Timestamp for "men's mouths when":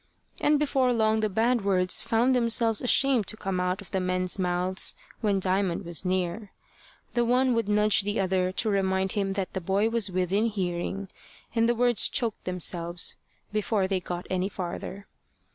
3.99-5.39